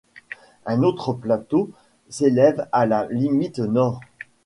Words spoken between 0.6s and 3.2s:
Un autre plateau s'élève à la